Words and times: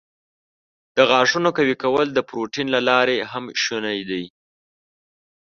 د 0.95 0.97
غاښونو 1.09 1.49
قوي 1.57 1.75
کول 1.83 2.07
د 2.13 2.19
پروټین 2.29 2.67
له 2.75 2.81
لارې 2.89 3.27
هم 3.31 3.45
شونی 3.63 3.99
دی. 4.09 4.23